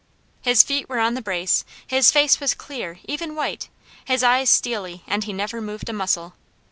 His 0.41 0.63
feet 0.63 0.89
were 0.89 0.97
on 0.97 1.13
the 1.13 1.21
brace, 1.21 1.63
his 1.85 2.11
face 2.11 2.39
was 2.39 2.55
clear, 2.55 2.97
even 3.05 3.35
white, 3.35 3.69
his 4.03 4.23
eyes 4.23 4.49
steely, 4.49 5.03
and 5.05 5.25
he 5.25 5.31
never 5.31 5.61
moved 5.61 5.89
a 5.89 5.93
muscle. 5.93 6.33